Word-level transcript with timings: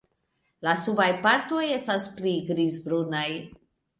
La 0.67 0.71
subaj 0.85 1.07
partoj 1.25 1.61
estas 1.75 2.09
pli 2.17 2.33
grizbrunaj. 2.49 3.29